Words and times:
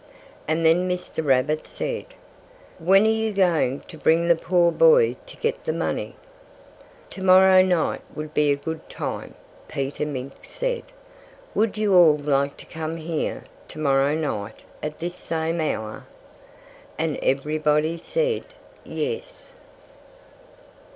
And 0.47 0.65
then 0.65 0.89
Mr. 0.89 1.23
Rabbit 1.23 1.67
said: 1.67 2.05
"When 2.79 3.05
are 3.05 3.07
you 3.07 3.31
going 3.31 3.81
to 3.81 3.99
bring 3.99 4.27
the 4.29 4.35
poor 4.35 4.71
boy 4.71 5.15
to 5.27 5.37
get 5.37 5.63
the 5.65 5.73
money?" 5.73 6.15
"To 7.11 7.23
morrow 7.23 7.61
night 7.61 8.01
would 8.15 8.33
be 8.33 8.51
a 8.51 8.55
good 8.55 8.89
time," 8.89 9.35
Peter 9.67 10.03
Mink 10.07 10.33
said. 10.43 10.81
"Would 11.53 11.77
you 11.77 11.93
all 11.93 12.17
like 12.17 12.57
to 12.57 12.65
come 12.65 12.97
here 12.97 13.43
to 13.67 13.77
morrow 13.77 14.15
night 14.15 14.61
at 14.81 14.97
this 14.97 15.13
same 15.13 15.61
hour?" 15.61 16.07
And 16.97 17.17
everybody 17.17 17.95
said, 17.99 18.45
"Yes!" 18.83 19.51